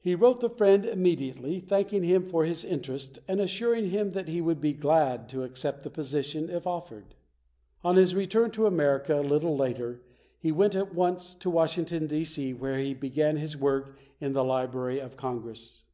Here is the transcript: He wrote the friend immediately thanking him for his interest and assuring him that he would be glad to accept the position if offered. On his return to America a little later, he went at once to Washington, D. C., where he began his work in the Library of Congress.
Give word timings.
He 0.00 0.16
wrote 0.16 0.40
the 0.40 0.50
friend 0.50 0.84
immediately 0.84 1.60
thanking 1.60 2.02
him 2.02 2.26
for 2.26 2.44
his 2.44 2.64
interest 2.64 3.20
and 3.28 3.40
assuring 3.40 3.90
him 3.90 4.10
that 4.10 4.26
he 4.26 4.40
would 4.40 4.60
be 4.60 4.72
glad 4.72 5.28
to 5.28 5.44
accept 5.44 5.84
the 5.84 5.88
position 5.90 6.50
if 6.50 6.66
offered. 6.66 7.14
On 7.84 7.94
his 7.94 8.12
return 8.12 8.50
to 8.50 8.66
America 8.66 9.20
a 9.20 9.22
little 9.22 9.56
later, 9.56 10.00
he 10.40 10.50
went 10.50 10.74
at 10.74 10.96
once 10.96 11.32
to 11.36 11.48
Washington, 11.48 12.08
D. 12.08 12.24
C., 12.24 12.52
where 12.52 12.78
he 12.80 12.92
began 12.92 13.36
his 13.36 13.56
work 13.56 13.96
in 14.20 14.32
the 14.32 14.42
Library 14.42 14.98
of 14.98 15.16
Congress. 15.16 15.84